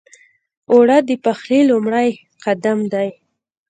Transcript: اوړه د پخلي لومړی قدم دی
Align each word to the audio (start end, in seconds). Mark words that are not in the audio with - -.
اوړه 0.71 0.97
د 1.07 1.09
پخلي 1.23 1.59
لومړی 1.69 2.09
قدم 2.43 2.79
دی 2.93 3.09